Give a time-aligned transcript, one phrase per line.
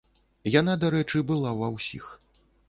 [0.59, 2.09] Яна, дарэчы, была ва ўсіх.